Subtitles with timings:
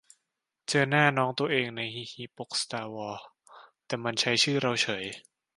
[0.67, 3.23] เจอหน้าน้องตัวเอง ใน ฮิฮิ ปกสตาร์วอร์
[3.85, 5.05] แต่มันใช้ชื่อเราเฉย